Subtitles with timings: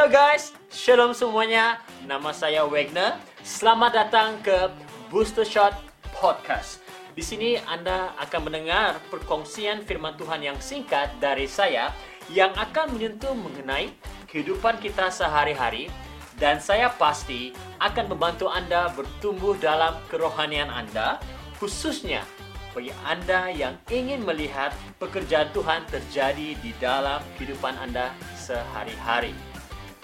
[0.00, 1.76] Hello guys, shalom semuanya.
[2.08, 3.20] Nama saya Wagner.
[3.44, 4.72] Selamat datang ke
[5.12, 5.76] Booster Shot
[6.16, 6.80] Podcast.
[7.12, 11.92] Di sini Anda akan mendengar perkongsian firman Tuhan yang singkat dari saya
[12.32, 13.92] yang akan menyentuh mengenai
[14.24, 15.92] kehidupan kita sehari-hari
[16.40, 17.52] dan saya pasti
[17.84, 21.20] akan membantu Anda bertumbuh dalam kerohanian Anda
[21.60, 22.24] khususnya
[22.72, 29.49] bagi Anda yang ingin melihat pekerjaan Tuhan terjadi di dalam kehidupan Anda sehari-hari.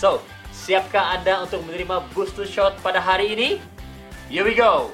[0.00, 3.60] So, siapkah Anda untuk menerima booster shot pada hari ini?
[4.32, 4.88] Here we go!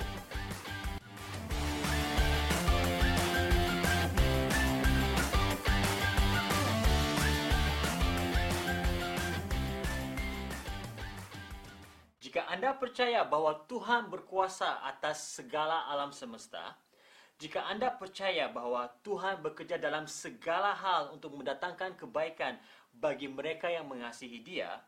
[12.18, 16.74] Jika Anda percaya bahwa Tuhan berkuasa atas segala alam semesta,
[17.38, 22.58] jika Anda percaya bahwa Tuhan bekerja dalam segala hal untuk mendatangkan kebaikan
[22.90, 24.82] bagi mereka yang mengasihi Dia,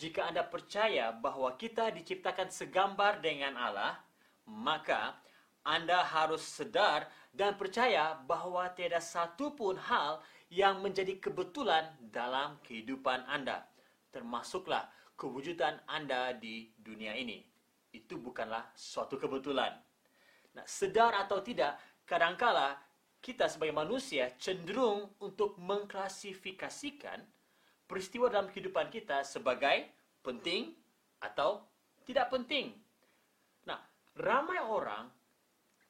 [0.00, 4.00] jika Anda percaya bahwa kita diciptakan segambar dengan Allah,
[4.48, 5.20] maka
[5.60, 7.04] Anda harus sedar
[7.36, 13.68] dan percaya bahwa tiada satu pun hal yang menjadi kebetulan dalam kehidupan Anda,
[14.08, 14.88] termasuklah
[15.20, 17.44] kewujudan Anda di dunia ini.
[17.92, 19.76] Itu bukanlah suatu kebetulan.
[20.56, 21.76] Nah, sedar atau tidak,
[22.08, 22.80] kadangkala
[23.20, 27.20] kita sebagai manusia cenderung untuk mengklasifikasikan
[27.90, 29.90] peristiwa dalam kehidupan kita sebagai
[30.22, 30.70] penting
[31.18, 31.66] atau
[32.06, 32.70] tidak penting.
[33.66, 33.82] Nah,
[34.14, 35.10] ramai orang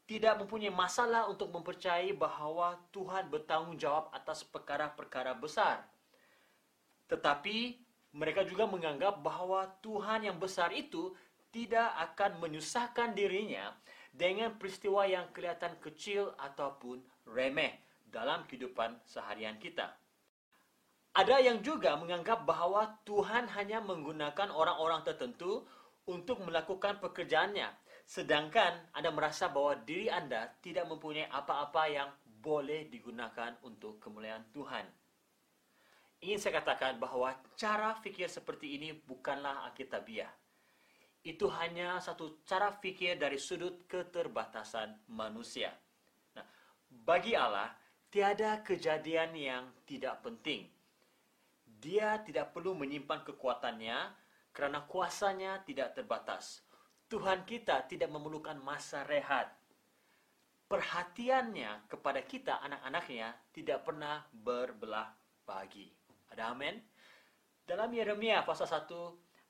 [0.08, 5.84] tidak mempunyai masalah untuk mempercayai bahwa Tuhan bertanggung jawab atas perkara-perkara besar.
[7.06, 7.78] Tetapi
[8.16, 11.14] mereka juga menganggap bahwa Tuhan yang besar itu
[11.54, 13.70] tidak akan menyusahkan dirinya
[14.10, 16.98] dengan peristiwa yang kelihatan kecil ataupun
[17.30, 17.78] remeh
[18.10, 19.94] dalam kehidupan seharian kita.
[21.10, 25.66] Ada yang juga menganggap bahwa Tuhan hanya menggunakan orang-orang tertentu
[26.06, 27.66] untuk melakukan pekerjaannya,
[28.06, 32.08] sedangkan Anda merasa bahwa diri Anda tidak mempunyai apa-apa yang
[32.40, 34.86] boleh digunakan untuk kemuliaan Tuhan.
[36.20, 40.30] Ingin saya katakan bahwa cara fikir seperti ini bukanlah Alkitabiah.
[41.20, 45.72] Itu hanya satu cara fikir dari sudut keterbatasan manusia.
[46.36, 46.44] Nah,
[46.88, 47.72] bagi Allah,
[48.08, 50.79] tiada kejadian yang tidak penting.
[51.80, 53.98] Dia tidak perlu menyimpan kekuatannya
[54.52, 56.60] kerana kuasanya tidak terbatas.
[57.08, 59.48] Tuhan kita tidak memerlukan masa rehat.
[60.70, 65.10] Perhatiannya kepada kita anak-anaknya tidak pernah berbelah
[65.42, 65.90] bagi.
[66.30, 66.78] Ada amin?
[67.66, 68.86] Dalam Yeremia pasal 1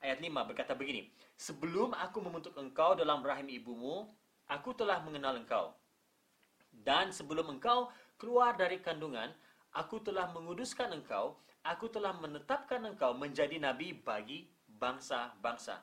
[0.00, 4.08] ayat 5 berkata begini, Sebelum aku membentuk engkau dalam rahim ibumu,
[4.48, 5.76] aku telah mengenal engkau.
[6.72, 9.28] Dan sebelum engkau keluar dari kandungan,
[9.74, 15.82] aku telah menguduskan engkau, aku telah menetapkan engkau menjadi nabi bagi bangsa-bangsa.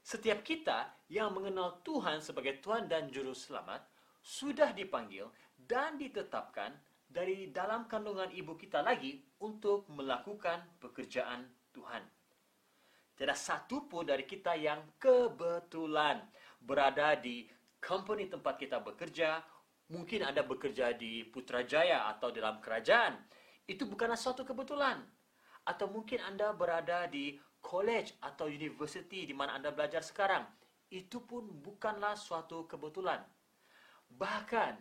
[0.00, 3.84] Setiap kita yang mengenal Tuhan sebagai Tuhan dan Juru Selamat,
[4.20, 6.72] sudah dipanggil dan ditetapkan
[7.10, 12.06] dari dalam kandungan ibu kita lagi untuk melakukan pekerjaan Tuhan.
[13.18, 16.24] Tidak satu pun dari kita yang kebetulan
[16.56, 17.44] berada di
[17.76, 19.44] company tempat kita bekerja.
[19.90, 23.18] Mungkin Anda bekerja di Putrajaya atau dalam kerajaan.
[23.66, 25.02] Itu bukanlah suatu kebetulan.
[25.66, 30.46] Atau mungkin Anda berada di college atau university di mana Anda belajar sekarang.
[30.90, 33.22] Itu pun bukanlah suatu kebetulan.
[34.10, 34.74] Bahkan,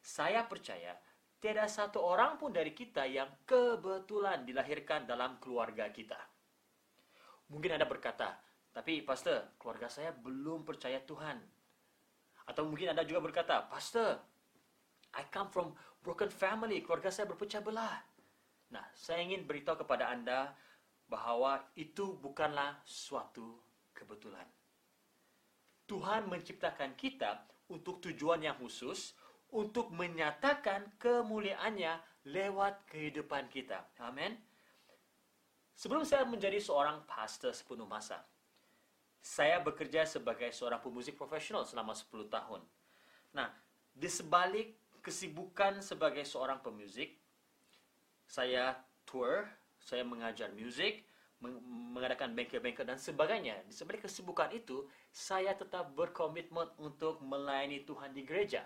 [0.00, 0.96] saya percaya
[1.42, 6.16] tiada satu orang pun dari kita yang kebetulan dilahirkan dalam keluarga kita.
[7.52, 8.40] Mungkin Anda berkata,
[8.72, 11.36] tapi pastor, keluarga saya belum percaya Tuhan.
[12.48, 14.31] Atau mungkin Anda juga berkata, pastor,
[15.12, 18.00] I come from broken family, keluarga saya berpecah belah.
[18.72, 20.56] Nah, saya ingin beritahu kepada Anda
[21.06, 23.60] bahwa itu bukanlah suatu
[23.92, 24.48] kebetulan.
[25.84, 29.12] Tuhan menciptakan kita untuk tujuan yang khusus,
[29.52, 33.84] untuk menyatakan kemuliaannya lewat kehidupan kita.
[34.00, 34.40] Amin.
[35.76, 38.24] Sebelum saya menjadi seorang pastor sepenuh masa,
[39.20, 42.62] saya bekerja sebagai seorang pemusik profesional selama 10 tahun.
[43.36, 43.52] Nah,
[43.92, 47.18] di sebalik kesibukan sebagai seorang pemusik,
[48.24, 49.44] saya tour,
[49.82, 51.04] saya mengajar musik,
[51.42, 53.58] mengadakan bengkel-bengkel dan sebagainya.
[53.66, 58.62] Di sebalik kesibukan itu, saya tetap berkomitmen untuk melayani Tuhan di gereja.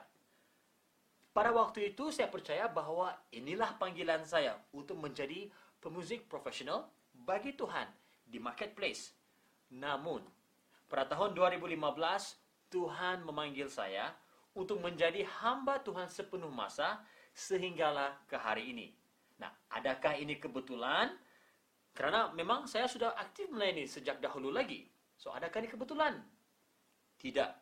[1.33, 5.49] Pada waktu itu saya percaya bahwa inilah panggilan saya untuk menjadi
[5.81, 7.89] pemusik profesional bagi Tuhan
[8.25, 9.13] di marketplace.
[9.73, 10.25] Namun,
[10.89, 11.77] pada tahun 2015
[12.73, 14.17] Tuhan memanggil saya
[14.57, 17.05] untuk menjadi hamba Tuhan sepenuh masa
[17.37, 18.89] sehinggalah ke hari ini.
[19.37, 21.13] Nah, adakah ini kebetulan?
[21.93, 24.89] Karena memang saya sudah aktif melayani sejak dahulu lagi.
[25.21, 26.25] So, adakah ini kebetulan?
[27.21, 27.53] Tidak.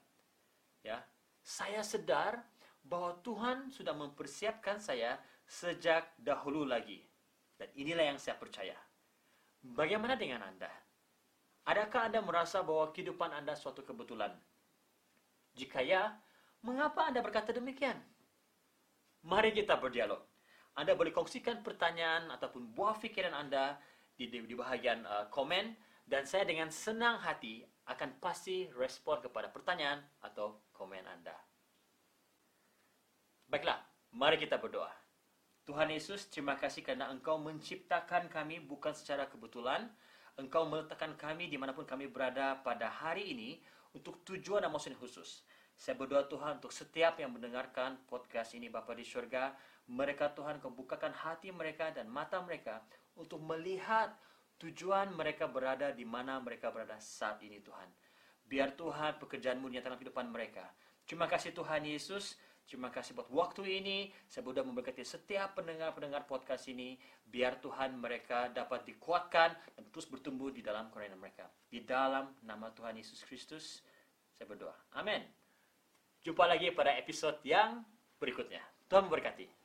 [0.86, 1.02] Ya.
[1.42, 2.46] Saya sedar
[2.86, 5.18] bahwa Tuhan sudah mempersiapkan saya
[5.50, 7.02] sejak dahulu lagi.
[7.58, 8.74] Dan inilah yang saya percaya.
[9.62, 10.70] Bagaimana dengan Anda?
[11.64, 14.34] Adakah Anda merasa bahwa kehidupan Anda suatu kebetulan?
[15.54, 16.12] Jika ya,
[16.64, 18.00] mengapa Anda berkata demikian?
[19.24, 20.24] Mari kita berdialog.
[20.74, 23.78] Anda boleh kongsikan pertanyaan ataupun buah pikiran Anda
[24.18, 25.76] di, di, di bahagian uh, komen
[26.08, 31.36] dan saya dengan senang hati akan pasti respon kepada pertanyaan atau komen Anda.
[33.46, 33.78] Baiklah,
[34.16, 34.90] mari kita berdoa.
[35.64, 39.88] Tuhan Yesus, terima kasih karena Engkau menciptakan kami bukan secara kebetulan.
[40.36, 43.62] Engkau meletakkan kami di mana pun kami berada pada hari ini
[43.94, 45.46] untuk tujuan dan maksud khusus.
[45.74, 49.52] Saya berdoa Tuhan untuk setiap yang mendengarkan podcast ini Bapa di surga,
[49.90, 52.80] mereka Tuhan kau bukakan hati mereka dan mata mereka
[53.18, 54.14] untuk melihat
[54.62, 57.90] tujuan mereka berada di mana mereka berada saat ini Tuhan.
[58.44, 60.64] Biar Tuhan pekerjaanmu nyatakan kehidupan mereka.
[61.04, 62.38] Terima kasih Tuhan Yesus.
[62.64, 64.08] Terima kasih buat waktu ini.
[64.24, 66.96] Saya sudah memberkati setiap pendengar-pendengar podcast ini.
[67.20, 71.44] Biar Tuhan mereka dapat dikuatkan dan terus bertumbuh di dalam kerenan mereka.
[71.68, 73.84] Di dalam nama Tuhan Yesus Kristus,
[74.32, 74.72] saya berdoa.
[74.96, 75.43] Amin.
[76.24, 77.84] Jumpa lagi pada episode yang
[78.16, 78.64] berikutnya.
[78.88, 79.63] Tuhan memberkati.